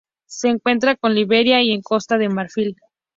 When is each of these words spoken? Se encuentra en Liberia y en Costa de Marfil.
Se 0.25 0.47
encuentra 0.47 0.97
en 0.99 1.13
Liberia 1.13 1.61
y 1.61 1.69
en 1.73 1.83
Costa 1.83 2.17
de 2.17 2.27
Marfil. 2.27 2.75